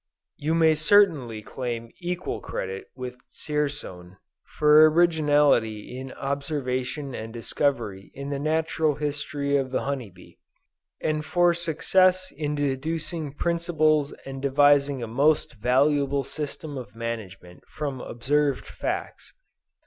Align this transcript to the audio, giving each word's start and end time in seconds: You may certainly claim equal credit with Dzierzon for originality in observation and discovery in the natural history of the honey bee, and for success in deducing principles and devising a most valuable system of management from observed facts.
You 0.37 0.55
may 0.55 0.73
certainly 0.73 1.43
claim 1.43 1.91
equal 2.01 2.39
credit 2.41 2.87
with 2.95 3.17
Dzierzon 3.29 4.17
for 4.57 4.89
originality 4.89 5.95
in 5.95 6.11
observation 6.13 7.13
and 7.13 7.31
discovery 7.31 8.09
in 8.15 8.31
the 8.31 8.39
natural 8.39 8.95
history 8.95 9.55
of 9.57 9.69
the 9.69 9.81
honey 9.83 10.09
bee, 10.09 10.39
and 11.01 11.23
for 11.23 11.53
success 11.53 12.31
in 12.35 12.55
deducing 12.55 13.33
principles 13.35 14.11
and 14.25 14.41
devising 14.41 15.03
a 15.03 15.07
most 15.07 15.53
valuable 15.53 16.23
system 16.23 16.79
of 16.79 16.95
management 16.95 17.61
from 17.67 18.01
observed 18.01 18.65
facts. 18.65 19.33